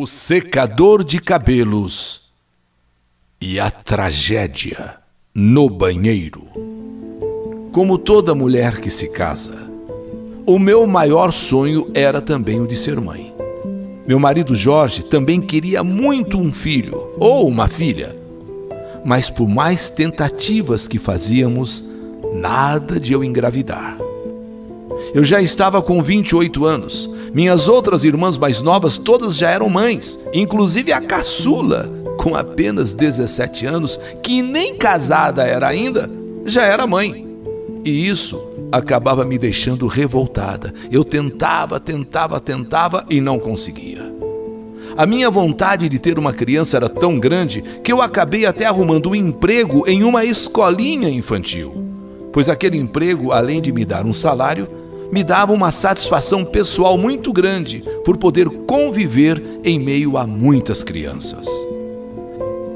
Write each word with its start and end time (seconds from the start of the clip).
o 0.00 0.06
secador 0.06 1.02
de 1.02 1.18
cabelos 1.18 2.30
e 3.40 3.58
a 3.58 3.68
tragédia 3.68 4.94
no 5.34 5.68
banheiro. 5.68 6.46
Como 7.72 7.98
toda 7.98 8.32
mulher 8.32 8.78
que 8.78 8.90
se 8.90 9.08
casa, 9.08 9.68
o 10.46 10.56
meu 10.56 10.86
maior 10.86 11.32
sonho 11.32 11.90
era 11.92 12.20
também 12.20 12.60
o 12.60 12.66
de 12.68 12.76
ser 12.76 13.00
mãe. 13.00 13.34
Meu 14.06 14.20
marido 14.20 14.54
Jorge 14.54 15.02
também 15.02 15.40
queria 15.40 15.82
muito 15.82 16.38
um 16.38 16.52
filho 16.52 17.12
ou 17.18 17.48
uma 17.48 17.66
filha, 17.66 18.16
mas 19.04 19.28
por 19.28 19.48
mais 19.48 19.90
tentativas 19.90 20.86
que 20.86 21.00
fazíamos, 21.00 21.92
nada 22.34 23.00
de 23.00 23.14
eu 23.14 23.24
engravidar. 23.24 23.98
Eu 25.12 25.24
já 25.24 25.40
estava 25.40 25.82
com 25.82 26.00
28 26.00 26.64
anos. 26.64 27.17
Minhas 27.32 27.68
outras 27.68 28.04
irmãs 28.04 28.38
mais 28.38 28.60
novas 28.60 28.96
todas 28.96 29.36
já 29.36 29.50
eram 29.50 29.68
mães, 29.68 30.18
inclusive 30.32 30.92
a 30.92 31.00
caçula, 31.00 31.90
com 32.18 32.34
apenas 32.34 32.94
17 32.94 33.66
anos, 33.66 33.98
que 34.22 34.42
nem 34.42 34.76
casada 34.76 35.44
era 35.44 35.68
ainda, 35.68 36.10
já 36.44 36.62
era 36.64 36.86
mãe. 36.86 37.26
E 37.84 38.08
isso 38.08 38.48
acabava 38.72 39.24
me 39.24 39.38
deixando 39.38 39.86
revoltada. 39.86 40.72
Eu 40.90 41.04
tentava, 41.04 41.78
tentava, 41.78 42.40
tentava 42.40 43.04
e 43.08 43.20
não 43.20 43.38
conseguia. 43.38 44.08
A 44.96 45.06
minha 45.06 45.30
vontade 45.30 45.88
de 45.88 45.98
ter 45.98 46.18
uma 46.18 46.32
criança 46.32 46.76
era 46.76 46.88
tão 46.88 47.18
grande 47.20 47.62
que 47.84 47.92
eu 47.92 48.02
acabei 48.02 48.46
até 48.46 48.66
arrumando 48.66 49.10
um 49.10 49.14
emprego 49.14 49.84
em 49.86 50.02
uma 50.02 50.24
escolinha 50.24 51.08
infantil. 51.08 51.84
Pois 52.32 52.48
aquele 52.48 52.78
emprego, 52.78 53.32
além 53.32 53.60
de 53.60 53.72
me 53.72 53.84
dar 53.84 54.04
um 54.04 54.12
salário, 54.12 54.68
me 55.10 55.24
dava 55.24 55.52
uma 55.52 55.72
satisfação 55.72 56.44
pessoal 56.44 56.98
muito 56.98 57.32
grande 57.32 57.82
por 58.04 58.16
poder 58.16 58.48
conviver 58.66 59.42
em 59.64 59.78
meio 59.78 60.16
a 60.16 60.26
muitas 60.26 60.84
crianças. 60.84 61.46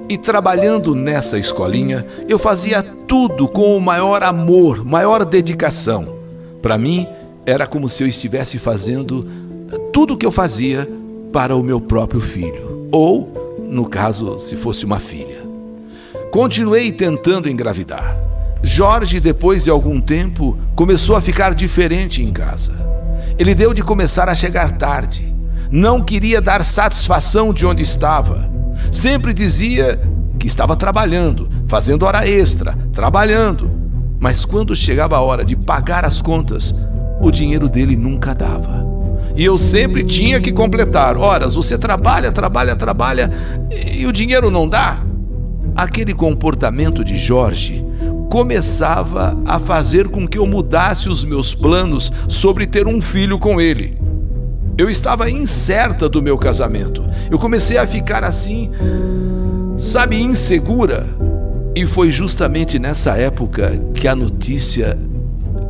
E 0.08 0.18
trabalhando 0.18 0.94
nessa 0.94 1.38
escolinha, 1.38 2.06
eu 2.28 2.38
fazia 2.38 2.82
tudo 2.82 3.48
com 3.48 3.76
o 3.76 3.80
maior 3.80 4.22
amor, 4.22 4.84
maior 4.84 5.24
dedicação. 5.24 6.16
Para 6.60 6.76
mim, 6.76 7.06
era 7.46 7.66
como 7.66 7.88
se 7.88 8.02
eu 8.02 8.06
estivesse 8.06 8.58
fazendo 8.58 9.26
tudo 9.92 10.14
o 10.14 10.16
que 10.16 10.26
eu 10.26 10.30
fazia 10.30 10.88
para 11.32 11.56
o 11.56 11.62
meu 11.62 11.80
próprio 11.80 12.20
filho, 12.20 12.88
ou, 12.92 13.58
no 13.64 13.86
caso, 13.88 14.38
se 14.38 14.54
fosse 14.54 14.84
uma 14.84 15.00
filha. 15.00 15.42
Continuei 16.30 16.92
tentando 16.92 17.48
engravidar. 17.48 18.31
Jorge, 18.62 19.18
depois 19.18 19.64
de 19.64 19.70
algum 19.70 20.00
tempo, 20.00 20.56
começou 20.76 21.16
a 21.16 21.20
ficar 21.20 21.52
diferente 21.52 22.22
em 22.22 22.32
casa. 22.32 22.72
Ele 23.36 23.56
deu 23.56 23.74
de 23.74 23.82
começar 23.82 24.28
a 24.28 24.34
chegar 24.36 24.70
tarde. 24.72 25.34
Não 25.68 26.00
queria 26.00 26.40
dar 26.40 26.62
satisfação 26.62 27.52
de 27.52 27.66
onde 27.66 27.82
estava. 27.82 28.48
Sempre 28.92 29.34
dizia 29.34 30.00
que 30.38 30.46
estava 30.46 30.76
trabalhando, 30.76 31.50
fazendo 31.66 32.04
hora 32.04 32.28
extra, 32.28 32.76
trabalhando. 32.92 33.68
Mas 34.20 34.44
quando 34.44 34.76
chegava 34.76 35.16
a 35.16 35.20
hora 35.20 35.44
de 35.44 35.56
pagar 35.56 36.04
as 36.04 36.22
contas, 36.22 36.72
o 37.20 37.32
dinheiro 37.32 37.68
dele 37.68 37.96
nunca 37.96 38.32
dava. 38.32 38.86
E 39.34 39.44
eu 39.44 39.58
sempre 39.58 40.04
tinha 40.04 40.40
que 40.40 40.52
completar. 40.52 41.16
Horas, 41.16 41.54
você 41.54 41.76
trabalha, 41.76 42.30
trabalha, 42.30 42.76
trabalha 42.76 43.28
e 43.92 44.06
o 44.06 44.12
dinheiro 44.12 44.50
não 44.50 44.68
dá? 44.68 45.00
Aquele 45.74 46.14
comportamento 46.14 47.02
de 47.02 47.16
Jorge 47.16 47.84
começava 48.32 49.38
a 49.44 49.60
fazer 49.60 50.08
com 50.08 50.26
que 50.26 50.38
eu 50.38 50.46
mudasse 50.46 51.06
os 51.06 51.22
meus 51.22 51.54
planos 51.54 52.10
sobre 52.26 52.66
ter 52.66 52.86
um 52.86 52.98
filho 52.98 53.38
com 53.38 53.60
ele. 53.60 53.98
Eu 54.78 54.88
estava 54.88 55.30
incerta 55.30 56.08
do 56.08 56.22
meu 56.22 56.38
casamento. 56.38 57.04
Eu 57.30 57.38
comecei 57.38 57.76
a 57.76 57.86
ficar 57.86 58.24
assim, 58.24 58.70
sabe, 59.76 60.18
insegura. 60.18 61.06
E 61.76 61.84
foi 61.84 62.10
justamente 62.10 62.78
nessa 62.78 63.18
época 63.18 63.78
que 63.92 64.08
a 64.08 64.16
notícia 64.16 64.98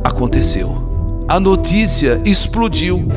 aconteceu. 0.01 1.25
A 1.27 1.41
notícia 1.41 2.21
explodiu. 2.23 3.09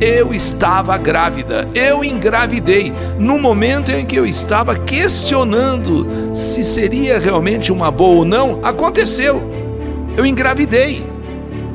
Eu 0.00 0.34
estava 0.34 0.98
grávida, 0.98 1.66
eu 1.74 2.04
engravidei, 2.04 2.92
no 3.18 3.38
momento 3.38 3.90
em 3.90 4.04
que 4.04 4.16
eu 4.16 4.26
estava 4.26 4.76
questionando 4.76 6.06
se 6.34 6.62
seria 6.62 7.18
realmente 7.18 7.72
uma 7.72 7.90
boa 7.90 8.16
ou 8.16 8.24
não, 8.24 8.60
aconteceu. 8.62 9.50
Eu 10.14 10.26
engravidei. 10.26 11.02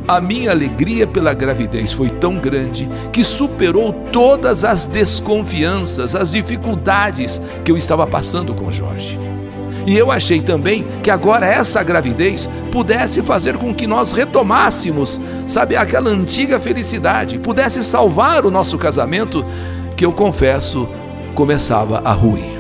A 0.08 0.22
minha 0.22 0.52
alegria 0.52 1.08
pela 1.08 1.34
gravidez 1.34 1.94
foi 1.94 2.10
tão 2.10 2.38
grande 2.38 2.88
que 3.12 3.24
superou 3.24 3.92
todas 4.12 4.64
as 4.64 4.86
desconfianças, 4.86 6.14
as 6.14 6.32
dificuldades 6.32 7.42
que 7.64 7.72
eu 7.72 7.78
estava 7.78 8.06
passando 8.06 8.54
com 8.54 8.72
Jorge. 8.72 9.18
E 9.86 9.98
eu 9.98 10.12
achei 10.12 10.42
também 10.42 10.86
que 11.02 11.10
agora 11.10 11.48
essa 11.48 11.82
gravidez 11.82 12.48
pudesse 12.72 13.22
fazer 13.22 13.58
com 13.58 13.74
que 13.74 13.88
nós 13.88 14.12
retomássemos, 14.12 15.20
sabe, 15.48 15.76
aquela 15.76 16.10
antiga 16.10 16.60
felicidade, 16.60 17.40
pudesse 17.40 17.84
salvar 17.84 18.46
o 18.46 18.52
nosso 18.52 18.78
casamento, 18.78 19.46
que 19.96 20.06
eu 20.06 20.12
confesso 20.12 20.88
começava 21.34 22.02
a 22.04 22.12
ruir. 22.12 22.60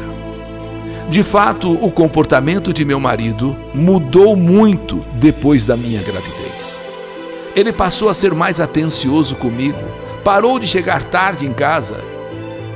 De 1.10 1.24
fato, 1.24 1.74
o 1.74 1.92
comportamento 1.92 2.74
de 2.74 2.86
meu 2.86 3.00
marido 3.00 3.56
mudou 3.74 4.36
muito 4.36 5.06
depois 5.16 5.66
da 5.66 5.76
minha 5.76 6.02
gravidez. 6.02 6.80
Ele 7.54 7.74
passou 7.74 8.08
a 8.08 8.14
ser 8.14 8.34
mais 8.34 8.62
atencioso 8.62 9.36
comigo, 9.36 9.78
parou 10.24 10.58
de 10.58 10.68
chegar 10.68 11.04
tarde 11.04 11.46
em 11.46 11.52
casa 11.52 11.98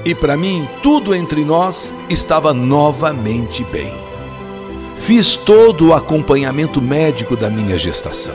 e, 0.03 0.13
para 0.13 0.35
mim, 0.35 0.67
tudo 0.84 1.16
entre 1.16 1.45
nós 1.45 1.94
estava 2.09 2.53
novamente 2.53 3.63
bem. 3.63 4.04
Fiz 5.05 5.35
todo 5.35 5.89
o 5.89 5.93
acompanhamento 5.93 6.81
médico 6.81 7.38
da 7.38 7.47
minha 7.47 7.77
gestação. 7.77 8.33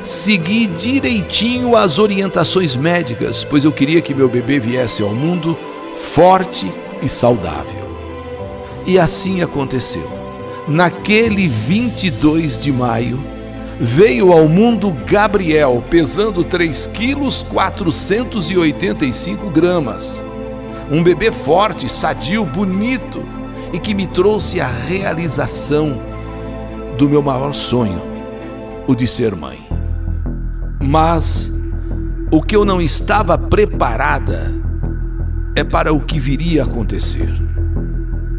Segui 0.00 0.68
direitinho 0.68 1.74
as 1.74 1.98
orientações 1.98 2.76
médicas, 2.76 3.42
pois 3.42 3.64
eu 3.64 3.72
queria 3.72 4.00
que 4.00 4.14
meu 4.14 4.28
bebê 4.28 4.60
viesse 4.60 5.02
ao 5.02 5.12
mundo 5.12 5.58
forte 6.00 6.72
e 7.02 7.08
saudável. 7.08 7.90
E 8.86 9.00
assim 9.00 9.42
aconteceu. 9.42 10.08
Naquele 10.68 11.48
22 11.48 12.60
de 12.60 12.70
maio, 12.70 13.18
veio 13.80 14.32
ao 14.32 14.46
mundo 14.46 14.96
Gabriel, 15.04 15.82
pesando 15.90 16.44
3 16.44 16.86
quilos 16.86 17.42
485 17.42 19.50
gramas. 19.50 20.22
Um 20.88 21.02
bebê 21.02 21.32
forte, 21.32 21.88
sadio, 21.88 22.44
bonito 22.44 23.39
e 23.72 23.78
que 23.78 23.94
me 23.94 24.06
trouxe 24.06 24.60
a 24.60 24.66
realização 24.66 26.00
do 26.98 27.08
meu 27.08 27.22
maior 27.22 27.52
sonho, 27.52 28.02
o 28.86 28.94
de 28.94 29.06
ser 29.06 29.34
mãe. 29.34 29.58
Mas 30.82 31.60
o 32.30 32.42
que 32.42 32.54
eu 32.54 32.64
não 32.64 32.80
estava 32.80 33.36
preparada 33.36 34.54
é 35.54 35.64
para 35.64 35.92
o 35.92 36.00
que 36.00 36.18
viria 36.18 36.62
a 36.62 36.66
acontecer. 36.66 37.32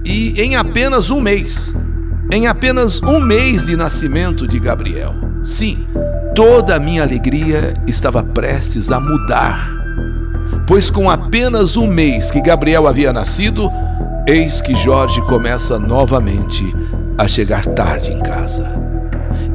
E 0.03 0.41
em 0.41 0.55
apenas 0.55 1.09
um 1.09 1.21
mês, 1.21 1.73
em 2.31 2.47
apenas 2.47 3.01
um 3.01 3.19
mês 3.19 3.65
de 3.65 3.75
nascimento 3.75 4.47
de 4.47 4.59
Gabriel, 4.59 5.13
sim, 5.43 5.85
toda 6.33 6.75
a 6.75 6.79
minha 6.79 7.03
alegria 7.03 7.73
estava 7.85 8.23
prestes 8.23 8.91
a 8.91 8.99
mudar. 8.99 9.69
Pois 10.65 10.89
com 10.89 11.09
apenas 11.09 11.75
um 11.75 11.87
mês 11.87 12.31
que 12.31 12.41
Gabriel 12.41 12.87
havia 12.87 13.11
nascido, 13.11 13.69
Eis 14.27 14.61
que 14.61 14.75
Jorge 14.75 15.19
começa 15.21 15.79
novamente 15.79 16.63
a 17.17 17.27
chegar 17.27 17.65
tarde 17.65 18.11
em 18.11 18.19
casa. 18.19 18.71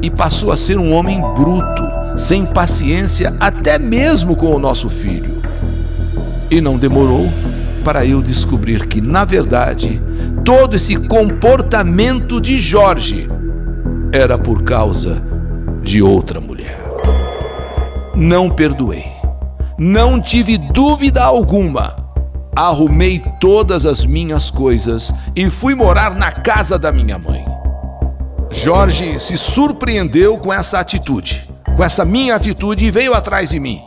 E 0.01 0.11
passou 0.11 0.51
a 0.51 0.57
ser 0.57 0.77
um 0.77 0.93
homem 0.93 1.21
bruto, 1.33 1.83
sem 2.17 2.45
paciência, 2.45 3.33
até 3.39 3.79
mesmo 3.79 4.35
com 4.35 4.53
o 4.53 4.59
nosso 4.59 4.89
filho. 4.89 5.41
E 6.51 6.59
não 6.59 6.77
demorou 6.77 7.31
para 7.83 8.05
eu 8.05 8.21
descobrir 8.21 8.85
que, 8.87 8.99
na 8.99 9.23
verdade, 9.23 10.01
todo 10.43 10.75
esse 10.75 10.97
comportamento 11.07 12.41
de 12.41 12.57
Jorge 12.57 13.29
era 14.11 14.37
por 14.37 14.63
causa 14.63 15.23
de 15.81 16.01
outra 16.01 16.41
mulher. 16.41 16.77
Não 18.13 18.49
perdoei. 18.49 19.05
Não 19.79 20.19
tive 20.19 20.57
dúvida 20.57 21.23
alguma 21.23 22.06
arrumei 22.65 23.23
todas 23.39 23.85
as 23.85 24.03
minhas 24.03 24.49
coisas 24.49 25.13
e 25.35 25.47
fui 25.49 25.75
morar 25.75 26.15
na 26.15 26.31
casa 26.31 26.77
da 26.79 26.91
minha 26.91 27.17
mãe. 27.19 27.45
Jorge 28.49 29.19
se 29.19 29.37
surpreendeu 29.37 30.37
com 30.39 30.51
essa 30.51 30.79
atitude, 30.79 31.47
com 31.75 31.83
essa 31.83 32.03
minha 32.03 32.35
atitude 32.35 32.85
e 32.85 32.91
veio 32.91 33.13
atrás 33.13 33.49
de 33.49 33.59
mim. 33.59 33.83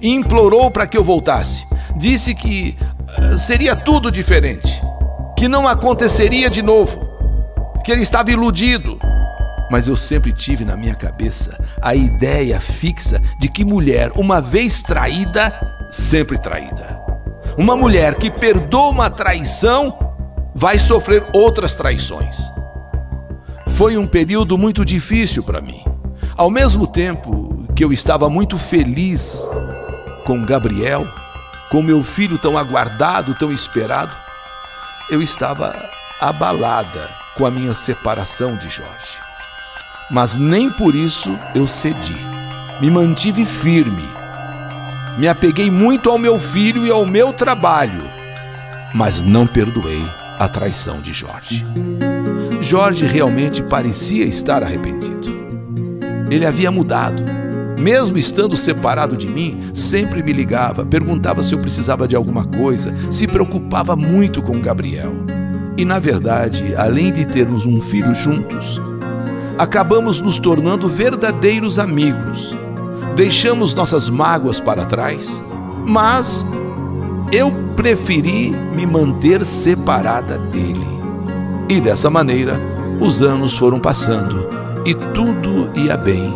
E 0.00 0.10
implorou 0.10 0.70
para 0.70 0.86
que 0.86 0.96
eu 0.96 1.02
voltasse. 1.02 1.64
Disse 1.96 2.34
que 2.34 2.76
uh, 3.18 3.38
seria 3.38 3.74
tudo 3.74 4.10
diferente, 4.10 4.80
que 5.36 5.48
não 5.48 5.66
aconteceria 5.66 6.48
de 6.48 6.62
novo, 6.62 7.08
que 7.84 7.90
ele 7.90 8.02
estava 8.02 8.30
iludido. 8.30 9.00
Mas 9.70 9.88
eu 9.88 9.96
sempre 9.96 10.32
tive 10.32 10.64
na 10.64 10.76
minha 10.76 10.94
cabeça 10.94 11.58
a 11.80 11.94
ideia 11.94 12.60
fixa 12.60 13.20
de 13.40 13.48
que 13.48 13.64
mulher, 13.64 14.12
uma 14.14 14.40
vez 14.40 14.82
traída, 14.82 15.52
sempre 15.90 16.38
traída. 16.38 16.91
Uma 17.56 17.76
mulher 17.76 18.14
que 18.14 18.30
perdoa 18.30 18.90
uma 18.90 19.10
traição 19.10 19.98
vai 20.54 20.78
sofrer 20.78 21.24
outras 21.32 21.74
traições. 21.74 22.50
Foi 23.76 23.96
um 23.96 24.06
período 24.06 24.56
muito 24.56 24.84
difícil 24.84 25.42
para 25.42 25.60
mim. 25.60 25.84
Ao 26.36 26.50
mesmo 26.50 26.86
tempo 26.86 27.66
que 27.74 27.84
eu 27.84 27.92
estava 27.92 28.28
muito 28.28 28.56
feliz 28.56 29.46
com 30.24 30.44
Gabriel, 30.44 31.06
com 31.70 31.82
meu 31.82 32.02
filho 32.02 32.38
tão 32.38 32.56
aguardado, 32.56 33.34
tão 33.34 33.52
esperado, 33.52 34.16
eu 35.10 35.20
estava 35.20 35.74
abalada 36.20 37.10
com 37.34 37.44
a 37.44 37.50
minha 37.50 37.74
separação 37.74 38.56
de 38.56 38.68
Jorge. 38.68 39.18
Mas 40.10 40.36
nem 40.36 40.70
por 40.70 40.94
isso 40.94 41.38
eu 41.54 41.66
cedi. 41.66 42.16
Me 42.80 42.90
mantive 42.90 43.44
firme. 43.44 44.21
Me 45.18 45.28
apeguei 45.28 45.70
muito 45.70 46.08
ao 46.08 46.18
meu 46.18 46.38
filho 46.38 46.86
e 46.86 46.90
ao 46.90 47.04
meu 47.04 47.32
trabalho, 47.32 48.02
mas 48.94 49.22
não 49.22 49.46
perdoei 49.46 50.02
a 50.38 50.48
traição 50.48 51.00
de 51.00 51.12
Jorge. 51.12 51.64
Jorge 52.62 53.04
realmente 53.04 53.62
parecia 53.62 54.24
estar 54.24 54.62
arrependido. 54.62 55.30
Ele 56.30 56.46
havia 56.46 56.70
mudado. 56.70 57.22
Mesmo 57.78 58.16
estando 58.16 58.56
separado 58.56 59.16
de 59.16 59.28
mim, 59.28 59.70
sempre 59.74 60.22
me 60.22 60.32
ligava, 60.32 60.86
perguntava 60.86 61.42
se 61.42 61.52
eu 61.52 61.58
precisava 61.58 62.08
de 62.08 62.16
alguma 62.16 62.44
coisa, 62.44 62.94
se 63.10 63.26
preocupava 63.26 63.94
muito 63.94 64.40
com 64.40 64.60
Gabriel. 64.60 65.12
E 65.76 65.84
na 65.84 65.98
verdade, 65.98 66.74
além 66.76 67.12
de 67.12 67.26
termos 67.26 67.66
um 67.66 67.80
filho 67.80 68.14
juntos, 68.14 68.80
acabamos 69.58 70.20
nos 70.20 70.38
tornando 70.38 70.88
verdadeiros 70.88 71.78
amigos. 71.78 72.56
Deixamos 73.14 73.74
nossas 73.74 74.08
mágoas 74.08 74.58
para 74.58 74.86
trás, 74.86 75.42
mas 75.86 76.46
eu 77.30 77.52
preferi 77.76 78.50
me 78.50 78.86
manter 78.86 79.44
separada 79.44 80.38
dele. 80.38 80.86
E 81.68 81.80
dessa 81.80 82.08
maneira, 82.08 82.60
os 83.00 83.22
anos 83.22 83.56
foram 83.56 83.78
passando 83.78 84.48
e 84.86 84.94
tudo 84.94 85.70
ia 85.78 85.96
bem. 85.96 86.32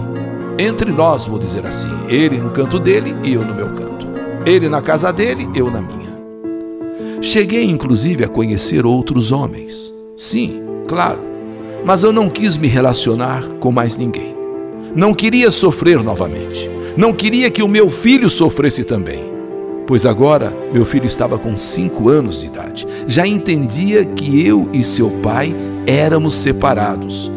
Entre 0.59 0.93
nós, 0.93 1.27
vou 1.27 1.39
dizer 1.39 1.67
assim, 1.67 1.91
ele 2.09 2.39
no 2.39 2.51
canto 2.51 2.79
dele 2.79 3.17
e 3.25 3.33
eu 3.33 3.45
no 3.45 3.55
meu 3.55 3.69
canto. 3.69 4.07
Ele 4.45 4.69
na 4.69 4.83
casa 4.83 5.13
dele, 5.13 5.49
eu 5.55 5.71
na 5.71 5.81
minha. 5.81 6.17
Cheguei 7.23 7.65
inclusive 7.65 8.25
a 8.25 8.29
conhecer 8.29 8.85
outros 8.85 9.33
homens. 9.33 9.93
Sim, 10.15 10.63
claro, 10.87 11.21
mas 11.85 12.03
eu 12.03 12.13
não 12.13 12.29
quis 12.29 12.57
me 12.57 12.69
relacionar 12.69 13.43
com 13.61 13.73
mais 13.73 13.97
ninguém. 13.97 14.36
Não 14.97 15.15
queria 15.15 15.51
sofrer 15.53 16.03
novamente. 16.03 16.69
Não 16.97 17.13
queria 17.13 17.51
que 17.51 17.63
o 17.63 17.69
meu 17.69 17.89
filho 17.91 18.29
sofresse 18.29 18.83
também 18.83 19.37
pois 19.87 20.05
agora 20.05 20.53
meu 20.73 20.85
filho 20.85 21.07
estava 21.07 21.39
com 21.39 21.57
cinco 21.57 22.09
anos 22.09 22.41
de 22.41 22.47
idade. 22.47 22.87
Já 23.07 23.27
entendia 23.27 24.05
que 24.05 24.47
eu 24.47 24.69
e 24.73 24.83
seu 24.83 25.11
pai 25.23 25.55
éramos 25.87 26.37
separados 26.37 27.31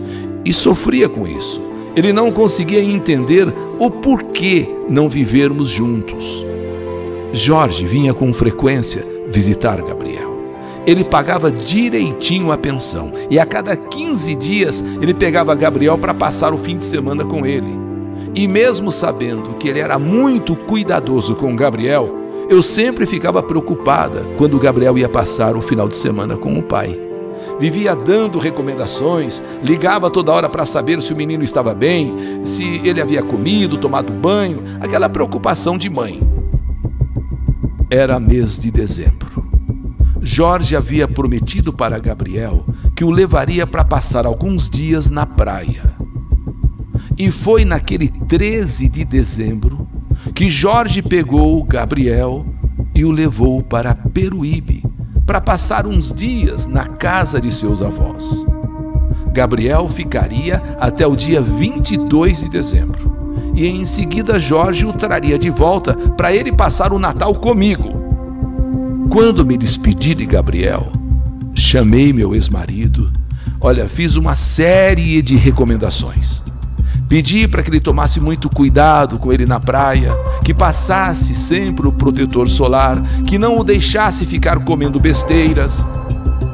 e 0.44 0.52
sofria 0.52 1.08
com 1.08 1.28
isso. 1.28 1.62
Ele 1.96 2.12
não 2.12 2.32
conseguia 2.32 2.82
entender 2.82 3.48
o 3.78 3.92
porquê 3.92 4.68
não 4.90 5.08
vivermos 5.08 5.70
juntos. 5.70 6.46
Jorge 7.32 7.86
vinha 7.86 8.14
com 8.14 8.34
frequência 8.34 9.04
visitar 9.28 9.82
Gabriel. 9.82 10.29
Ele 10.90 11.04
pagava 11.04 11.52
direitinho 11.52 12.52
a 12.52 12.58
pensão 12.58 13.12
e 13.30 13.38
a 13.38 13.46
cada 13.46 13.78
15 13.78 14.34
dias 14.34 14.84
ele 15.00 15.14
pegava 15.14 15.54
Gabriel 15.54 16.00
para 16.00 16.16
passar 16.16 16.52
o 16.52 16.58
fim 16.58 16.78
de 16.78 16.84
semana 16.84 17.24
com 17.24 17.46
ele. 17.46 17.78
E 18.34 18.48
mesmo 18.48 18.92
sabendo 18.92 19.54
que 19.54 19.70
ele 19.70 19.78
era 19.78 20.00
muito 20.00 20.56
cuidadoso 20.56 21.36
com 21.36 21.56
Gabriel, 21.56 22.10
eu 22.50 22.64
sempre 22.64 23.06
ficava 23.06 23.44
preocupada 23.44 24.26
quando 24.36 24.58
Gabriel 24.58 24.98
ia 24.98 25.08
passar 25.08 25.56
o 25.56 25.62
final 25.62 25.88
de 25.88 25.96
semana 25.96 26.36
com 26.36 26.58
o 26.58 26.64
pai. 26.64 27.00
Vivia 27.60 27.96
dando 27.96 28.40
recomendações, 28.40 29.44
ligava 29.62 30.10
toda 30.10 30.32
hora 30.32 30.50
para 30.50 30.66
saber 30.66 31.04
se 31.04 31.14
o 31.14 31.16
menino 31.16 31.44
estava 31.44 31.76
bem, 31.76 32.42
se 32.44 32.82
ele 32.84 33.00
havia 33.00 33.22
comido, 33.22 33.78
tomado 33.78 34.12
banho, 34.12 34.64
aquela 34.82 35.08
preocupação 35.08 35.78
de 35.78 35.88
mãe. 35.88 36.20
Era 37.92 38.20
mês 38.20 38.58
de 38.58 38.72
dezembro. 38.72 39.29
Jorge 40.22 40.76
havia 40.76 41.08
prometido 41.08 41.72
para 41.72 42.00
Gabriel 42.00 42.66
que 42.96 43.04
o 43.04 43.10
levaria 43.10 43.66
para 43.66 43.86
passar 43.86 44.26
alguns 44.26 44.70
dias 44.70 45.10
na 45.10 45.26
praia. 45.26 45.94
E 47.18 47.32
foi 47.32 47.66
naquele 47.66 48.08
13 48.08 48.90
de 48.90 49.06
dezembro 49.06 49.88
que 50.36 50.50
Jorge 50.50 51.02
pegou 51.02 51.64
Gabriel 51.64 52.46
e 52.94 53.06
o 53.06 53.12
levou 53.12 53.62
para 53.64 53.96
Peruíbe 53.96 54.84
para 55.26 55.40
passar 55.40 55.86
uns 55.86 56.12
dias 56.12 56.66
na 56.66 56.86
casa 56.86 57.40
de 57.40 57.52
seus 57.52 57.82
avós. 57.82 58.46
Gabriel 59.32 59.88
ficaria 59.88 60.62
até 60.80 61.06
o 61.06 61.16
dia 61.16 61.42
22 61.42 62.42
de 62.42 62.50
dezembro 62.50 63.20
e 63.54 63.68
em 63.68 63.86
seguida 63.86 64.40
Jorge 64.40 64.86
o 64.86 64.94
traria 64.94 65.38
de 65.38 65.50
volta 65.50 65.94
para 65.94 66.34
ele 66.34 66.52
passar 66.52 66.94
o 66.94 67.00
Natal 67.00 67.36
comigo. 67.36 67.99
Quando 69.10 69.44
me 69.44 69.58
despedi 69.58 70.14
de 70.14 70.24
Gabriel, 70.24 70.92
chamei 71.56 72.14
meu 72.14 72.36
ex-marido. 72.36 73.12
Olha, 73.60 73.90
fiz 73.90 74.16
uma 74.16 74.36
série 74.36 75.20
de 75.24 75.36
recomendações. 75.36 76.44
Pedi 77.08 77.48
para 77.48 77.64
que 77.64 77.72
ele 77.72 77.80
tomasse 77.80 78.20
muito 78.20 78.52
cuidado 78.52 79.18
com 79.18 79.34
ele 79.34 79.48
na 79.48 79.60
praia, 79.60 80.16
que 80.46 80.54
passasse 80.54 81.34
sempre 81.34 81.88
o 81.88 81.92
protetor 81.92 82.48
solar, 82.48 83.02
que 83.26 83.40
não 83.40 83.58
o 83.58 83.64
deixasse 83.64 84.28
ficar 84.28 84.60
comendo 84.60 85.00
besteiras. 85.00 85.84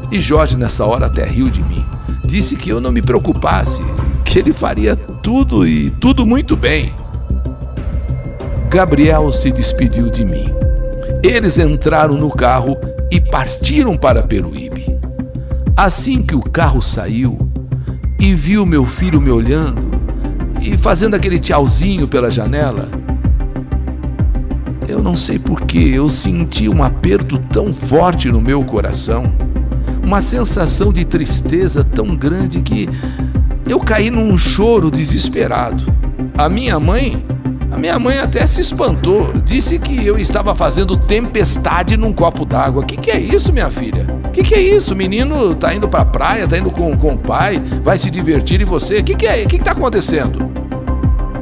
E 0.10 0.22
Jorge, 0.22 0.56
nessa 0.56 0.86
hora, 0.86 1.08
até 1.08 1.26
riu 1.26 1.50
de 1.50 1.62
mim. 1.62 1.86
Disse 2.24 2.56
que 2.56 2.70
eu 2.70 2.80
não 2.80 2.92
me 2.92 3.02
preocupasse, 3.02 3.84
que 4.24 4.40
ele 4.40 4.54
faria 4.54 4.96
tudo 4.96 5.68
e 5.68 5.90
tudo 5.90 6.26
muito 6.26 6.56
bem. 6.56 6.94
Gabriel 8.70 9.30
se 9.34 9.52
despediu 9.52 10.10
de 10.10 10.24
mim. 10.24 10.65
Eles 11.26 11.58
entraram 11.58 12.16
no 12.16 12.30
carro 12.30 12.78
e 13.12 13.20
partiram 13.20 13.98
para 13.98 14.22
Peruíbe. 14.22 14.96
Assim 15.76 16.22
que 16.22 16.36
o 16.36 16.40
carro 16.40 16.84
saiu 16.84 17.50
e 18.20 18.36
viu 18.36 18.64
meu 18.64 18.86
filho 18.86 19.20
me 19.20 19.32
olhando, 19.32 19.82
e 20.62 20.78
fazendo 20.78 21.16
aquele 21.16 21.40
tchauzinho 21.40 22.08
pela 22.08 22.30
janela. 22.30 22.88
Eu 24.88 25.02
não 25.02 25.16
sei 25.16 25.40
porquê, 25.40 25.80
eu 25.80 26.08
senti 26.10 26.70
um 26.70 26.84
aperto 26.84 27.40
tão 27.40 27.74
forte 27.74 28.32
no 28.32 28.40
meu 28.40 28.64
coração, 28.64 29.24
uma 30.04 30.22
sensação 30.22 30.94
de 30.94 31.06
tristeza 31.06 31.84
tão 31.84 32.16
grande 32.16 32.62
que 32.62 32.88
eu 33.68 33.80
caí 33.80 34.12
num 34.12 34.38
choro 34.38 34.92
desesperado. 34.92 35.84
A 36.38 36.48
minha 36.48 36.80
mãe, 36.80 37.26
a 37.76 37.78
minha 37.78 38.00
mãe 38.00 38.18
até 38.20 38.48
se 38.48 38.62
espantou, 38.62 39.34
disse 39.44 39.78
que 39.78 40.08
eu 40.08 40.18
estava 40.18 40.56
fazendo 40.56 40.96
tempestade 40.96 41.98
num 41.98 42.14
copo 42.14 42.46
d'água. 42.46 42.82
O 42.82 42.86
que, 42.86 42.96
que 42.96 43.12
é 43.12 43.20
isso, 43.20 43.52
minha 43.52 43.70
filha? 43.70 44.08
O 44.24 44.30
que, 44.30 44.44
que 44.44 44.56
é 44.56 44.62
isso? 44.62 44.94
O 44.94 44.96
menino 44.96 45.54
tá 45.56 45.76
indo 45.76 45.90
pra 45.90 46.06
praia, 46.06 46.48
tá 46.48 46.58
indo 46.58 46.72
com, 46.72 46.96
com 46.96 47.16
o 47.16 47.18
pai, 47.18 47.62
vai 47.84 47.98
se 47.98 48.10
divertir 48.10 48.62
e 48.62 48.64
você? 48.64 49.00
O 49.00 49.04
que, 49.04 49.14
que 49.14 49.26
é? 49.26 49.44
O 49.44 49.48
que, 49.50 49.58
que 49.58 49.64
tá 49.64 49.74
acontecendo? 49.74 50.50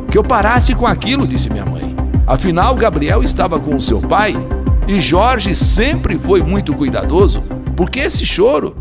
Que 0.10 0.18
eu 0.18 0.24
parasse 0.24 0.74
com 0.74 0.88
aquilo, 0.88 1.28
disse 1.28 1.52
minha 1.52 1.68
mãe. 1.68 1.96
Afinal, 2.26 2.74
Gabriel 2.74 3.22
estava 3.22 3.60
com 3.60 3.76
o 3.76 3.82
seu 3.82 4.02
pai 4.02 4.34
e 4.88 5.00
Jorge 5.00 5.54
sempre 5.54 6.18
foi 6.18 6.42
muito 6.42 6.74
cuidadoso. 6.74 7.44
Por 7.78 7.92
que 7.92 8.00
esse 8.00 8.26
choro? 8.26 8.76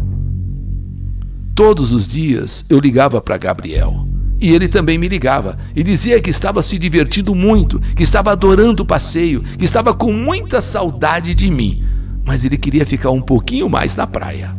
Todos 1.54 1.92
os 1.92 2.06
dias 2.06 2.64
eu 2.70 2.78
ligava 2.78 3.20
para 3.20 3.36
Gabriel. 3.36 4.06
E 4.42 4.50
ele 4.50 4.66
também 4.66 4.98
me 4.98 5.06
ligava 5.06 5.56
e 5.74 5.84
dizia 5.84 6.20
que 6.20 6.28
estava 6.28 6.64
se 6.64 6.76
divertindo 6.76 7.32
muito, 7.32 7.78
que 7.94 8.02
estava 8.02 8.32
adorando 8.32 8.82
o 8.82 8.86
passeio, 8.86 9.40
que 9.56 9.64
estava 9.64 9.94
com 9.94 10.12
muita 10.12 10.60
saudade 10.60 11.32
de 11.32 11.48
mim, 11.48 11.84
mas 12.24 12.44
ele 12.44 12.58
queria 12.58 12.84
ficar 12.84 13.10
um 13.10 13.22
pouquinho 13.22 13.70
mais 13.70 13.94
na 13.94 14.04
praia. 14.04 14.52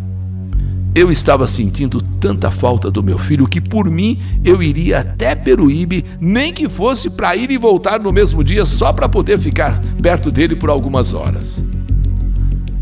Eu 0.95 1.11
estava 1.11 1.45
sentindo 1.47 2.01
tanta 2.01 2.49
falta 2.49 2.89
do 2.89 3.03
meu 3.03 3.17
filho 3.19 3.45
que, 3.45 3.59
por 3.59 3.89
mim, 3.89 4.17
eu 4.45 4.63
iria 4.63 4.99
até 4.99 5.35
Peruíbe, 5.35 6.05
nem 6.21 6.53
que 6.53 6.69
fosse 6.69 7.09
para 7.09 7.35
ir 7.35 7.51
e 7.51 7.57
voltar 7.57 7.99
no 7.99 8.13
mesmo 8.13 8.41
dia 8.41 8.63
só 8.63 8.93
para 8.93 9.09
poder 9.09 9.37
ficar 9.37 9.81
perto 10.01 10.31
dele 10.31 10.55
por 10.55 10.69
algumas 10.69 11.13
horas. 11.13 11.61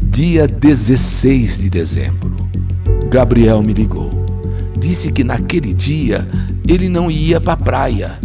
Dia 0.04 0.46
16 0.46 1.58
de 1.58 1.70
dezembro, 1.70 2.36
Gabriel 3.10 3.64
me 3.64 3.74
ligou. 3.74 4.22
Disse 4.78 5.12
que 5.12 5.24
naquele 5.24 5.74
dia 5.74 6.28
ele 6.68 6.90
não 6.90 7.10
ia 7.10 7.40
para 7.40 7.54
a 7.54 7.58
praia. 7.58 8.20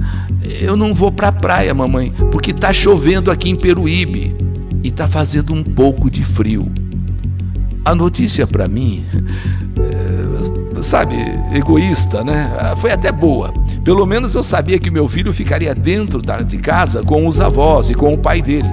Eu 0.61 0.77
não 0.77 0.95
vou 0.95 1.11
para 1.11 1.29
a 1.29 1.33
praia, 1.33 1.75
mamãe, 1.75 2.13
porque 2.31 2.51
está 2.51 2.73
chovendo 2.73 3.31
aqui 3.31 3.51
em 3.51 3.57
Peruíbe 3.57 4.35
e 4.83 4.89
está 4.89 5.09
fazendo 5.09 5.53
um 5.53 5.63
pouco 5.63 6.11
de 6.11 6.23
frio. 6.23 6.71
A 7.85 7.95
notícia 7.95 8.47
para 8.47 8.67
mim 8.67 9.05
sabe, 10.83 11.17
egoísta, 11.53 12.23
né? 12.23 12.53
Ah, 12.59 12.77
foi 12.77 12.93
até 12.93 13.11
boa. 13.11 13.53
Pelo 13.85 14.07
menos 14.07 14.35
eu 14.35 14.43
sabia 14.43 14.79
que 14.79 14.91
meu 14.91 15.09
filho 15.09 15.33
ficaria 15.33 15.75
dentro 15.75 16.21
de 16.45 16.59
casa 16.59 17.03
com 17.03 17.27
os 17.27 17.41
avós 17.41 17.91
e 17.91 17.95
com 17.95 18.13
o 18.13 18.19
pai 18.19 18.43
dele, 18.43 18.69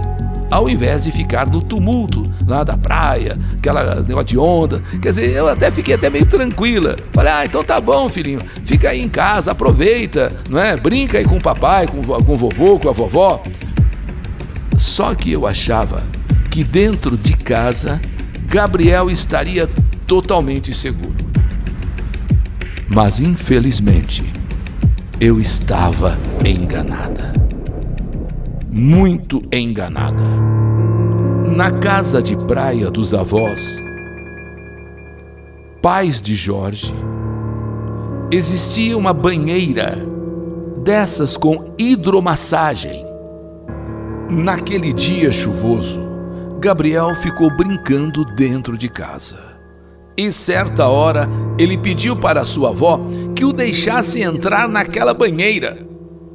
ao 0.49 0.69
invés 0.69 1.03
de 1.03 1.11
ficar 1.11 1.47
no 1.47 1.61
tumulto 1.61 2.29
lá 2.47 2.63
da 2.63 2.77
praia, 2.77 3.37
aquela 3.57 4.01
negócio 4.01 4.25
de 4.27 4.37
onda. 4.37 4.81
Quer 5.01 5.09
dizer, 5.09 5.31
eu 5.31 5.47
até 5.47 5.71
fiquei 5.71 5.95
até 5.95 6.09
meio 6.09 6.25
tranquila. 6.25 6.95
Falei, 7.11 7.31
ah, 7.31 7.45
então 7.45 7.63
tá 7.63 7.79
bom, 7.79 8.09
filhinho, 8.09 8.41
fica 8.63 8.89
aí 8.89 9.01
em 9.01 9.09
casa, 9.09 9.51
aproveita, 9.51 10.31
não 10.49 10.59
é? 10.59 10.75
Brinca 10.75 11.17
aí 11.17 11.25
com 11.25 11.37
o 11.37 11.41
papai, 11.41 11.87
com, 11.87 12.01
com 12.01 12.33
o 12.33 12.35
vovô, 12.35 12.79
com 12.79 12.89
a 12.89 12.93
vovó. 12.93 13.43
Só 14.77 15.13
que 15.13 15.31
eu 15.31 15.45
achava 15.45 16.03
que 16.49 16.63
dentro 16.63 17.17
de 17.17 17.35
casa 17.35 18.01
Gabriel 18.47 19.09
estaria 19.09 19.67
totalmente 20.05 20.73
seguro. 20.73 21.15
Mas 22.87 23.19
infelizmente, 23.19 24.23
eu 25.19 25.39
estava 25.39 26.19
enganada. 26.45 27.33
Muito 28.69 29.41
enganada. 29.51 30.23
Na 31.55 31.69
casa 31.69 32.19
de 32.19 32.35
praia 32.35 32.89
dos 32.89 33.13
avós, 33.13 33.79
pais 35.83 36.19
de 36.19 36.33
Jorge, 36.33 36.91
existia 38.31 38.97
uma 38.97 39.13
banheira 39.13 40.03
dessas 40.79 41.37
com 41.37 41.75
hidromassagem. 41.77 43.05
Naquele 44.31 44.91
dia 44.91 45.31
chuvoso, 45.31 46.01
Gabriel 46.59 47.13
ficou 47.17 47.55
brincando 47.55 48.25
dentro 48.33 48.75
de 48.75 48.89
casa. 48.89 49.59
E 50.17 50.31
certa 50.31 50.87
hora 50.87 51.29
ele 51.59 51.77
pediu 51.77 52.15
para 52.15 52.43
sua 52.43 52.69
avó 52.69 52.99
que 53.35 53.45
o 53.45 53.53
deixasse 53.53 54.23
entrar 54.23 54.67
naquela 54.67 55.13
banheira, 55.13 55.77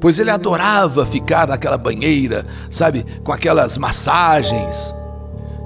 pois 0.01 0.21
ele 0.21 0.31
adorava 0.31 1.05
ficar 1.05 1.49
naquela 1.49 1.77
banheira, 1.77 2.47
sabe, 2.71 3.05
com 3.25 3.33
aquelas 3.33 3.77
massagens. 3.77 5.08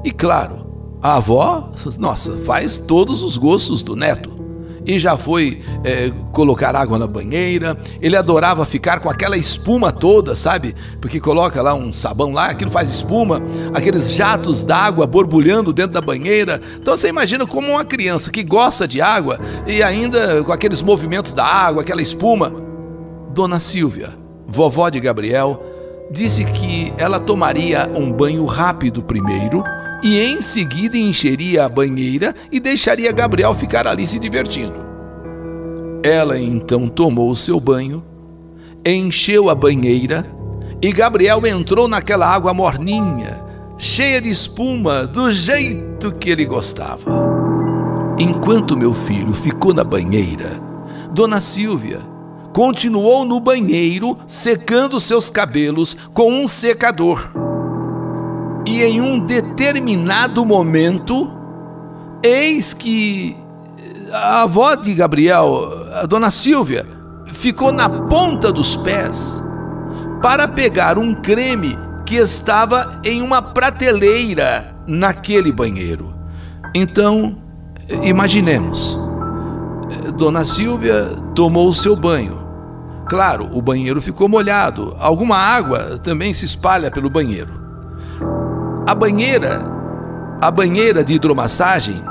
E 0.05 0.11
claro, 0.11 0.67
a 1.03 1.17
avó, 1.17 1.73
nossa, 1.99 2.33
faz 2.33 2.79
todos 2.79 3.23
os 3.23 3.37
gostos 3.37 3.83
do 3.83 3.97
neto 3.97 4.43
e 4.87 4.99
já 4.99 5.17
foi 5.17 5.63
é, 5.85 6.11
colocar 6.33 6.75
água 6.75 6.99
na 6.99 7.07
banheira. 7.07 7.77
Ele 8.01 8.17
adorava 8.17 8.65
ficar 8.65 9.01
com 9.01 9.09
aquela 9.09 9.37
espuma 9.37 9.93
toda, 9.93 10.35
sabe? 10.35 10.75
Porque 11.01 11.21
coloca 11.21 11.63
lá 11.63 11.75
um 11.75 11.93
sabão 11.93 12.33
lá, 12.33 12.47
aquilo 12.47 12.71
faz 12.71 12.89
espuma, 12.89 13.41
aqueles 13.73 14.13
jatos 14.13 14.63
d'água 14.63 15.07
borbulhando 15.07 15.73
dentro 15.73 15.93
da 15.93 16.01
banheira. 16.01 16.61
Então 16.77 16.97
você 16.97 17.09
imagina 17.09 17.47
como 17.47 17.71
uma 17.71 17.85
criança 17.85 18.31
que 18.31 18.43
gosta 18.43 18.87
de 18.87 19.01
água 19.01 19.39
e 19.67 19.83
ainda 19.83 20.43
com 20.43 20.53
aqueles 20.53 20.83
movimentos 20.83 21.33
da 21.33 21.45
água, 21.45 21.83
aquela 21.83 22.03
espuma. 22.03 22.53
Dona 23.33 23.59
Silvia, 23.59 24.11
vovó 24.47 24.91
de 24.91 25.01
Gabriel, 25.01 25.63
disse 26.11 26.45
que 26.45 26.93
ela 26.99 27.19
tomaria 27.19 27.91
um 27.95 28.13
banho 28.13 28.45
rápido 28.45 29.03
primeiro 29.03 29.65
e 30.03 30.19
em 30.19 30.41
seguida 30.41 30.99
encheria 30.99 31.65
a 31.65 31.69
banheira 31.69 32.35
e 32.51 32.59
deixaria 32.59 33.13
Gabriel 33.13 33.55
ficar 33.55 33.87
ali 33.87 34.07
se 34.07 34.19
divertindo. 34.19 34.75
Ela 36.03 36.39
então 36.39 36.89
tomou 36.89 37.33
seu 37.35 37.61
banho, 37.61 38.05
encheu 38.85 39.49
a 39.49 39.55
banheira 39.55 40.27
e 40.83 40.91
Gabriel 40.91 41.47
entrou 41.47 41.87
naquela 41.87 42.27
água 42.27 42.53
morninha, 42.53 43.41
cheia 43.79 44.21
de 44.21 44.29
espuma, 44.29 45.07
do 45.07 45.31
jeito 45.31 46.11
que 46.11 46.31
ele 46.31 46.45
gostava. 46.45 47.23
Enquanto 48.19 48.77
meu 48.77 48.93
filho 48.93 49.33
ficou 49.33 49.73
na 49.73 49.85
banheira, 49.85 50.61
Dona 51.13 51.41
Silvia 51.41 52.01
continuou 52.53 53.25
no 53.25 53.39
banheiro 53.39 54.19
secando 54.27 55.01
seus 55.01 55.31
cabelos 55.31 55.97
com 56.13 56.33
um 56.33 56.49
secador. 56.49 57.52
E 58.67 58.83
em 58.83 59.01
um 59.01 59.19
determinado 59.19 60.45
momento, 60.45 61.31
eis 62.23 62.73
que 62.73 63.37
a 64.13 64.43
avó 64.43 64.75
de 64.75 64.95
Gabriel, 64.95 65.89
a 65.95 66.07
dona 66.07 66.31
Silvia, 66.31 66.87
ficou 67.27 67.73
na 67.73 67.89
ponta 67.89 68.53
dos 68.53 68.77
pés 68.77 69.43
para 70.21 70.47
pegar 70.47 70.99
um 70.99 71.15
creme 71.15 71.77
que 72.07 72.15
estava 72.17 73.01
em 73.05 73.23
uma 73.23 73.43
prateleira 73.43 74.75
naquele 74.87 75.51
banheiro. 75.51 76.15
Então, 76.75 77.37
imaginemos, 78.03 78.99
Dona 80.17 80.45
Silvia 80.45 81.05
tomou 81.35 81.69
o 81.69 81.75
seu 81.75 81.97
banho. 81.97 82.41
Claro, 83.09 83.49
o 83.53 83.61
banheiro 83.61 84.01
ficou 84.01 84.29
molhado, 84.29 84.97
alguma 84.99 85.37
água 85.37 85.99
também 85.99 86.33
se 86.33 86.45
espalha 86.45 86.91
pelo 86.91 87.11
banheiro. 87.11 87.62
A 88.85 88.95
banheira, 88.97 89.61
a 90.41 90.51
banheira 90.51 91.05
de 91.05 91.15
hidromassagem 91.15 92.03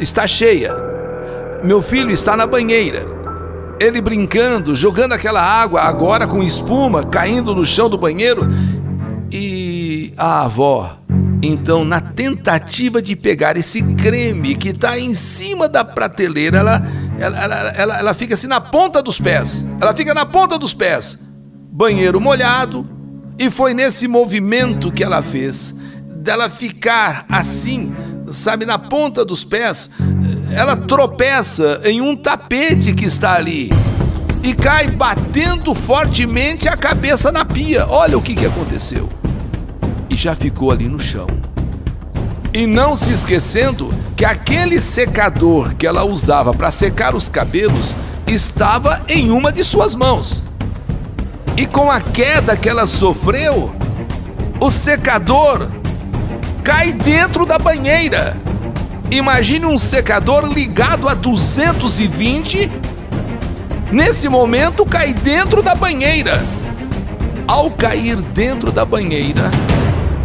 está 0.00 0.26
cheia. 0.26 0.74
Meu 1.62 1.82
filho 1.82 2.10
está 2.10 2.36
na 2.36 2.46
banheira. 2.46 3.04
Ele 3.78 4.00
brincando, 4.00 4.74
jogando 4.74 5.12
aquela 5.12 5.42
água 5.42 5.82
agora 5.82 6.26
com 6.26 6.42
espuma 6.42 7.04
caindo 7.04 7.54
no 7.54 7.66
chão 7.66 7.90
do 7.90 7.98
banheiro. 7.98 8.48
E 9.30 10.14
a 10.16 10.44
avó, 10.44 10.98
então, 11.42 11.84
na 11.84 12.00
tentativa 12.00 13.02
de 13.02 13.14
pegar 13.14 13.58
esse 13.58 13.82
creme 13.94 14.54
que 14.54 14.70
está 14.70 14.98
em 14.98 15.12
cima 15.12 15.68
da 15.68 15.84
prateleira, 15.84 16.58
ela, 16.58 16.82
ela, 17.18 17.38
ela, 17.38 17.54
ela, 17.76 17.98
ela 17.98 18.14
fica 18.14 18.32
assim 18.32 18.46
na 18.46 18.60
ponta 18.60 19.02
dos 19.02 19.20
pés. 19.20 19.66
Ela 19.78 19.92
fica 19.92 20.14
na 20.14 20.24
ponta 20.24 20.58
dos 20.58 20.72
pés. 20.72 21.28
Banheiro 21.70 22.18
molhado. 22.18 22.88
E 23.38 23.50
foi 23.50 23.74
nesse 23.74 24.08
movimento 24.08 24.90
que 24.90 25.04
ela 25.04 25.22
fez 25.22 25.74
dela 26.26 26.50
ficar 26.50 27.24
assim, 27.28 27.94
sabe, 28.32 28.66
na 28.66 28.76
ponta 28.76 29.24
dos 29.24 29.44
pés, 29.44 29.90
ela 30.50 30.76
tropeça 30.76 31.80
em 31.84 32.00
um 32.00 32.16
tapete 32.16 32.92
que 32.92 33.04
está 33.04 33.34
ali 33.34 33.70
e 34.42 34.52
cai 34.52 34.88
batendo 34.88 35.72
fortemente 35.72 36.68
a 36.68 36.76
cabeça 36.76 37.30
na 37.30 37.44
pia. 37.44 37.86
Olha 37.88 38.18
o 38.18 38.22
que, 38.22 38.34
que 38.34 38.44
aconteceu. 38.44 39.08
E 40.10 40.16
já 40.16 40.34
ficou 40.34 40.72
ali 40.72 40.88
no 40.88 40.98
chão. 40.98 41.28
E 42.52 42.66
não 42.66 42.96
se 42.96 43.12
esquecendo 43.12 43.94
que 44.16 44.24
aquele 44.24 44.80
secador 44.80 45.76
que 45.76 45.86
ela 45.86 46.04
usava 46.04 46.52
para 46.52 46.72
secar 46.72 47.14
os 47.14 47.28
cabelos 47.28 47.94
estava 48.26 49.00
em 49.08 49.30
uma 49.30 49.52
de 49.52 49.62
suas 49.62 49.94
mãos. 49.94 50.42
E 51.56 51.66
com 51.66 51.88
a 51.88 52.00
queda 52.00 52.56
que 52.56 52.68
ela 52.68 52.84
sofreu, 52.84 53.72
o 54.60 54.72
secador 54.72 55.68
cai 56.66 56.92
dentro 56.92 57.46
da 57.46 57.60
banheira. 57.60 58.36
Imagine 59.08 59.66
um 59.66 59.78
secador 59.78 60.44
ligado 60.46 61.08
a 61.08 61.14
220. 61.14 62.68
Nesse 63.92 64.28
momento, 64.28 64.84
cai 64.84 65.14
dentro 65.14 65.62
da 65.62 65.76
banheira. 65.76 66.44
Ao 67.46 67.70
cair 67.70 68.16
dentro 68.16 68.72
da 68.72 68.84
banheira, 68.84 69.48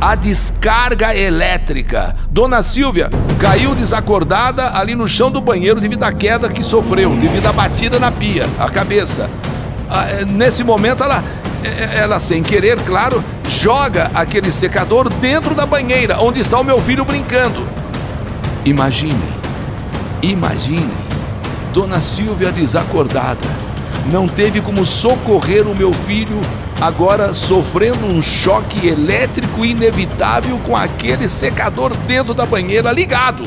a 0.01 0.15
descarga 0.15 1.15
elétrica. 1.15 2.15
Dona 2.31 2.63
Silvia 2.63 3.07
caiu 3.39 3.75
desacordada 3.75 4.75
ali 4.75 4.95
no 4.95 5.07
chão 5.07 5.29
do 5.29 5.39
banheiro 5.39 5.79
devido 5.79 6.01
à 6.01 6.11
queda 6.11 6.49
que 6.49 6.63
sofreu, 6.63 7.11
devido 7.17 7.45
à 7.45 7.53
batida 7.53 7.99
na 7.99 8.11
pia, 8.11 8.47
a 8.59 8.67
cabeça. 8.67 9.29
Ah, 9.87 10.07
é, 10.09 10.25
nesse 10.25 10.63
momento, 10.63 11.03
ela 11.03 11.23
é, 11.63 11.99
ela 11.99 12.19
sem 12.19 12.41
querer, 12.41 12.79
claro, 12.79 13.23
joga 13.51 14.09
aquele 14.15 14.49
secador 14.49 15.09
dentro 15.09 15.53
da 15.53 15.65
banheira 15.65 16.17
onde 16.21 16.39
está 16.39 16.59
o 16.59 16.63
meu 16.63 16.79
filho 16.79 17.03
brincando. 17.03 17.67
Imagine, 18.63 19.21
imagine, 20.21 20.93
Dona 21.73 21.99
Silvia 21.99 22.51
desacordada, 22.51 23.45
não 24.09 24.27
teve 24.27 24.61
como 24.61 24.85
socorrer 24.85 25.67
o 25.67 25.75
meu 25.75 25.91
filho, 25.91 26.39
agora 26.79 27.33
sofrendo 27.33 28.05
um 28.05 28.21
choque 28.21 28.87
elétrico 28.87 29.65
inevitável 29.65 30.57
com 30.65 30.75
aquele 30.75 31.27
secador 31.27 31.93
dentro 32.07 32.33
da 32.33 32.45
banheira 32.45 32.91
ligado. 32.91 33.43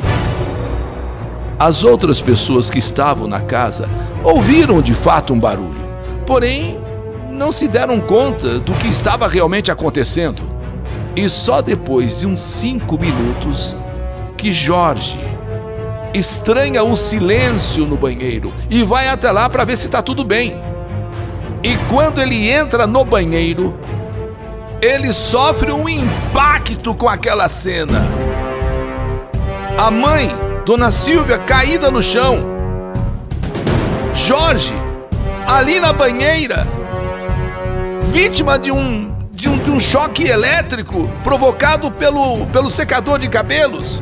As 1.58 1.82
outras 1.82 2.20
pessoas 2.20 2.68
que 2.68 2.78
estavam 2.78 3.26
na 3.26 3.40
casa 3.40 3.88
ouviram 4.23 4.82
de 4.82 4.92
fato 4.92 5.32
um 5.32 5.40
barulho, 5.40 5.88
porém 6.26 6.84
não 7.35 7.53
se 7.53 7.69
deram 7.69 8.00
conta 8.00 8.59
do 8.59 8.73
que 8.75 8.88
estava 8.88 9.29
realmente 9.29 9.71
acontecendo. 9.71 10.43
E 11.17 11.29
só 11.29 11.61
depois 11.61 12.19
de 12.19 12.26
uns 12.26 12.41
cinco 12.41 12.99
minutos 12.99 13.76
que 14.37 14.53
Jorge 14.53 15.19
estranha 16.14 16.83
o 16.85 16.97
silêncio 16.97 17.87
no 17.87 17.97
banheiro 17.97 18.53
e 18.71 18.83
vai 18.83 19.09
até 19.09 19.31
lá 19.31 19.49
para 19.49 19.64
ver 19.64 19.76
se 19.76 19.87
está 19.87 20.00
tudo 20.00 20.25
bem. 20.25 20.62
E 21.62 21.76
quando 21.88 22.21
ele 22.21 22.49
entra 22.49 22.87
no 22.87 23.05
banheiro, 23.05 23.75
ele 24.81 25.12
sofre 25.12 25.73
um 25.73 25.88
impacto 25.88 26.95
com 26.95 27.09
aquela 27.09 27.49
cena. 27.49 28.07
A 29.79 29.91
mãe, 29.91 30.31
Dona 30.64 30.91
Silvia, 30.91 31.38
caída 31.38 31.91
no 31.91 32.03
chão. 32.03 32.55
Jorge, 34.14 34.75
ali 35.47 35.81
na 35.81 35.93
banheira, 35.93 36.67
vítima 38.14 38.61
de 38.61 38.71
um, 38.71 39.12
de 39.33 39.49
um, 39.49 39.59
de 39.59 39.73
um 39.73 39.80
choque 39.80 40.23
elétrico 40.23 41.11
provocado 41.25 41.90
pelo, 41.90 42.47
pelo 42.47 42.71
secador 42.71 43.18
de 43.18 43.28
cabelos. 43.28 44.00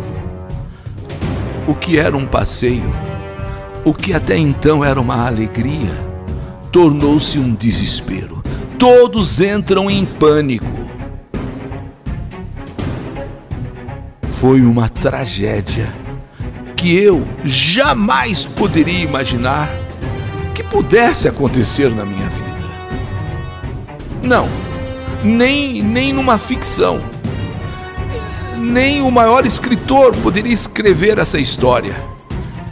O 1.67 1.75
que 1.75 1.99
era 1.99 2.15
um 2.15 2.27
passeio, 2.27 2.95
o 3.87 3.95
que 3.95 4.13
até 4.13 4.37
então 4.37 4.85
era 4.85 5.01
uma 5.01 5.27
alegria, 5.27 5.91
tornou-se 6.71 7.39
um 7.39 7.55
desespero. 7.55 8.43
Todos 8.79 9.41
entram 9.41 9.91
em 9.91 10.05
pânico. 10.05 10.67
Foi 14.33 14.61
uma 14.61 14.91
tragédia 14.91 15.89
que 16.77 16.95
eu 16.95 17.27
jamais 17.47 18.45
poderia 18.45 19.05
imaginar 19.05 19.71
que 20.55 20.63
pudesse 20.63 21.27
acontecer 21.29 21.89
na 21.89 22.05
minha 22.05 22.29
vida. 22.29 22.42
Não, 24.23 24.49
nem, 25.25 25.83
nem 25.83 26.13
numa 26.13 26.39
ficção. 26.39 27.03
Nem 28.57 29.03
o 29.03 29.11
maior 29.11 29.45
escritor 29.45 30.15
poderia 30.17 30.53
escrever 30.53 31.19
essa 31.19 31.39
história. 31.39 31.95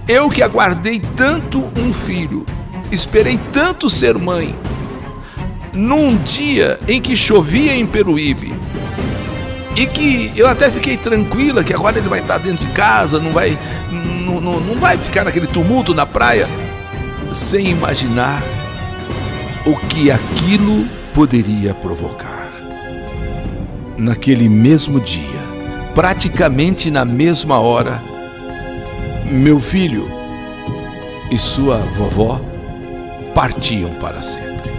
Eu 0.07 0.29
que 0.29 0.43
aguardei 0.43 1.01
tanto 1.17 1.63
um 1.77 1.93
filho, 1.93 2.47
esperei 2.91 3.39
tanto 3.53 3.91
ser 3.91 4.17
mãe, 4.19 4.55
num 5.73 6.17
dia 6.17 6.79
em 6.89 7.01
que 7.01 7.17
chovia 7.17 7.75
em 7.75 7.87
Peruíbe, 7.87 8.53
e 9.77 9.87
que 9.87 10.33
eu 10.37 10.49
até 10.49 10.71
fiquei 10.71 10.97
tranquila 10.97 11.63
que 11.63 11.73
agora 11.73 11.99
ele 11.99 12.09
vai 12.09 12.21
estar 12.21 12.39
dentro 12.39 12.67
de 12.67 12.73
casa, 12.73 13.21
não 13.21 13.31
vai, 13.31 13.57
não, 13.91 14.41
não, 14.41 14.61
não 14.61 14.75
vai 14.77 14.99
ficar 14.99 15.25
naquele 15.25 15.47
tumulto 15.47 15.95
na 15.95 16.05
praia, 16.05 16.49
sem 17.31 17.69
imaginar 17.69 18.43
o 19.65 19.77
que 19.77 20.11
aquilo 20.11 20.89
poderia 21.21 21.75
provocar. 21.75 22.51
Naquele 23.99 24.49
mesmo 24.49 24.99
dia, 24.99 25.43
praticamente 25.95 26.91
na 26.91 27.05
mesma 27.05 27.61
hora, 27.61 28.03
meu 29.31 29.61
filho 29.61 30.11
e 31.31 31.39
sua 31.39 31.77
vovó 31.77 32.41
partiam 33.35 33.91
para 34.01 34.23
sempre. 34.23 34.73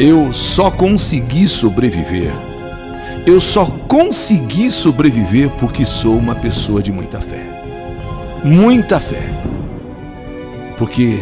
Eu 0.00 0.32
só 0.32 0.70
consegui 0.70 1.46
sobreviver. 1.46 2.32
Eu 3.26 3.42
só 3.42 3.66
consegui 3.66 4.70
sobreviver 4.70 5.50
porque 5.60 5.84
sou 5.84 6.16
uma 6.16 6.34
pessoa 6.34 6.82
de 6.82 6.90
muita 6.90 7.20
fé. 7.20 7.44
Muita 8.42 8.98
fé. 8.98 9.28
Porque 10.78 11.18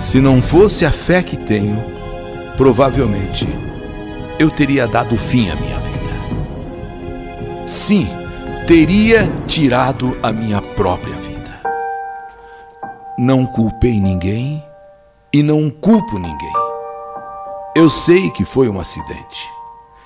se 0.00 0.20
não 0.20 0.42
fosse 0.42 0.84
a 0.84 0.90
fé 0.90 1.22
que 1.22 1.36
tenho, 1.36 1.95
provavelmente 2.56 3.46
eu 4.38 4.50
teria 4.50 4.86
dado 4.86 5.16
fim 5.16 5.50
à 5.50 5.56
minha 5.56 5.78
vida. 5.80 7.66
Sim, 7.66 8.08
teria 8.66 9.28
tirado 9.46 10.16
a 10.22 10.32
minha 10.32 10.60
própria 10.60 11.14
vida. 11.16 11.60
Não 13.18 13.46
culpei 13.46 14.00
ninguém 14.00 14.62
e 15.32 15.42
não 15.42 15.70
culpo 15.70 16.18
ninguém. 16.18 16.52
Eu 17.74 17.90
sei 17.90 18.30
que 18.30 18.44
foi 18.44 18.68
um 18.68 18.80
acidente. 18.80 19.48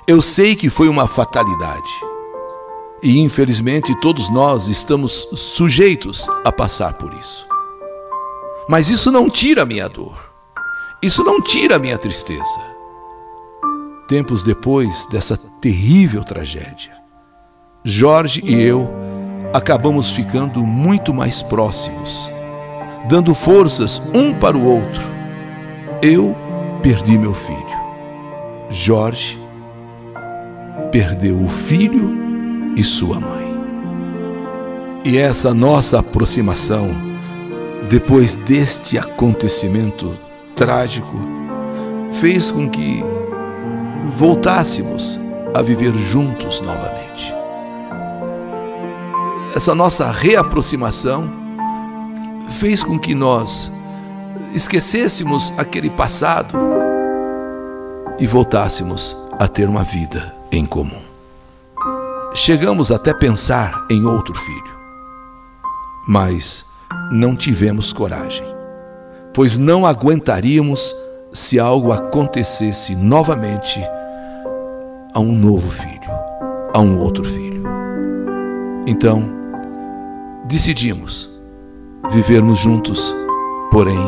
Eu 0.06 0.20
sei 0.20 0.56
que 0.56 0.68
foi 0.68 0.88
uma 0.88 1.06
fatalidade. 1.06 1.90
E 3.02 3.18
infelizmente 3.20 3.94
todos 4.00 4.28
nós 4.30 4.66
estamos 4.68 5.28
sujeitos 5.34 6.28
a 6.44 6.52
passar 6.52 6.94
por 6.94 7.12
isso. 7.14 7.46
Mas 8.68 8.90
isso 8.90 9.10
não 9.10 9.30
tira 9.30 9.62
a 9.62 9.66
minha 9.66 9.88
dor. 9.88 10.29
Isso 11.02 11.24
não 11.24 11.40
tira 11.40 11.76
a 11.76 11.78
minha 11.78 11.96
tristeza. 11.96 12.60
Tempos 14.06 14.42
depois 14.42 15.06
dessa 15.06 15.36
terrível 15.60 16.22
tragédia, 16.22 16.92
Jorge 17.82 18.42
e 18.44 18.60
eu 18.60 18.86
acabamos 19.54 20.10
ficando 20.10 20.60
muito 20.66 21.14
mais 21.14 21.42
próximos, 21.42 22.30
dando 23.08 23.34
forças 23.34 23.98
um 24.14 24.34
para 24.34 24.58
o 24.58 24.64
outro. 24.64 25.02
Eu 26.02 26.36
perdi 26.82 27.16
meu 27.16 27.32
filho. 27.32 27.80
Jorge 28.68 29.38
perdeu 30.92 31.42
o 31.42 31.48
filho 31.48 32.74
e 32.76 32.84
sua 32.84 33.18
mãe. 33.18 33.50
E 35.04 35.16
essa 35.16 35.54
nossa 35.54 36.00
aproximação, 36.00 36.90
depois 37.88 38.36
deste 38.36 38.98
acontecimento 38.98 40.18
trágico 40.60 41.18
fez 42.20 42.52
com 42.52 42.68
que 42.68 43.02
voltássemos 44.18 45.18
a 45.54 45.62
viver 45.62 45.94
juntos 45.94 46.60
novamente. 46.60 47.32
Essa 49.56 49.74
nossa 49.74 50.12
reaproximação 50.12 51.32
fez 52.58 52.84
com 52.84 52.98
que 52.98 53.14
nós 53.14 53.72
esquecêssemos 54.52 55.50
aquele 55.56 55.88
passado 55.88 56.54
e 58.20 58.26
voltássemos 58.26 59.16
a 59.38 59.48
ter 59.48 59.66
uma 59.66 59.82
vida 59.82 60.36
em 60.52 60.66
comum. 60.66 61.00
Chegamos 62.34 62.92
até 62.92 63.14
pensar 63.14 63.86
em 63.90 64.04
outro 64.04 64.34
filho, 64.34 64.78
mas 66.06 66.66
não 67.10 67.34
tivemos 67.34 67.94
coragem 67.94 68.59
pois 69.32 69.56
não 69.58 69.86
aguentaríamos 69.86 70.94
se 71.32 71.58
algo 71.58 71.92
acontecesse 71.92 72.94
novamente 72.96 73.80
a 75.14 75.20
um 75.20 75.32
novo 75.32 75.70
filho, 75.70 76.10
a 76.72 76.80
um 76.80 76.98
outro 76.98 77.24
filho. 77.24 77.62
Então, 78.86 79.28
decidimos 80.46 81.28
vivermos 82.10 82.58
juntos, 82.58 83.14
porém 83.70 83.98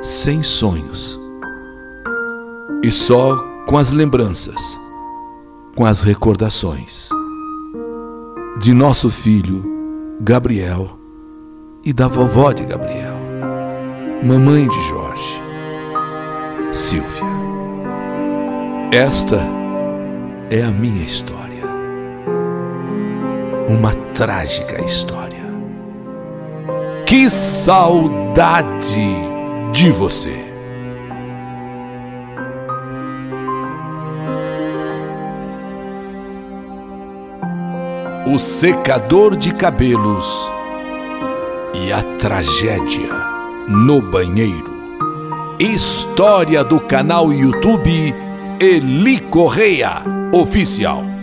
sem 0.00 0.42
sonhos 0.42 1.18
e 2.82 2.90
só 2.90 3.36
com 3.66 3.78
as 3.78 3.92
lembranças, 3.92 4.78
com 5.74 5.84
as 5.86 6.02
recordações 6.02 7.08
de 8.60 8.72
nosso 8.72 9.10
filho 9.10 9.64
Gabriel 10.20 10.98
e 11.84 11.92
da 11.92 12.06
vovó 12.06 12.52
de 12.52 12.64
Gabriel 12.64 13.13
mamãe 14.24 14.66
de 14.66 14.80
Jorge, 14.80 15.42
Silvia. 16.72 17.24
Esta 18.90 19.38
é 20.50 20.62
a 20.62 20.70
minha 20.70 21.04
história. 21.04 21.62
Uma 23.68 23.92
trágica 24.14 24.82
história. 24.82 25.44
Que 27.04 27.28
saudade 27.28 28.98
de 29.72 29.90
você! 29.90 30.42
O 38.26 38.38
secador 38.38 39.36
de 39.36 39.52
cabelos 39.52 40.50
e 41.74 41.92
a 41.92 42.02
tragédia 42.18 43.13
no 43.68 44.00
banheiro. 44.00 44.74
História 45.58 46.62
do 46.64 46.80
canal 46.80 47.32
YouTube 47.32 48.14
Eli 48.60 49.20
Correia 49.20 50.02
Oficial. 50.32 51.13